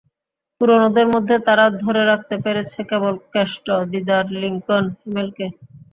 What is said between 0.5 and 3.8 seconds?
পুরোনোদের মধ্যে তারা ধরে রাখতে পেরেছে কেবল কেষ্ট,